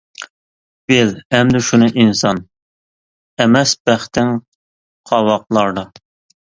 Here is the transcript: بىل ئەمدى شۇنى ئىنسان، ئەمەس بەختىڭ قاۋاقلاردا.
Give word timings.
بىل 0.91 1.11
ئەمدى 1.37 1.61
شۇنى 1.67 1.91
ئىنسان، 1.93 2.41
ئەمەس 3.45 3.75
بەختىڭ 3.91 4.37
قاۋاقلاردا. 5.13 5.91